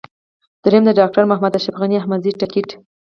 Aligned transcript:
درېم: 0.63 0.83
د 0.87 0.91
ډاکټر 0.99 1.23
محمد 1.31 1.53
اشرف 1.57 1.75
غني 1.81 1.95
احمدزي 1.99 2.31
ټکټ. 2.41 2.69